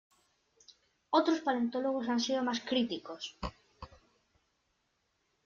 Otros 1.11 1.41
paleontólogos 1.41 2.09
han 2.09 2.19
sido 2.19 2.41
más 2.41 2.59
críticos. 2.61 3.37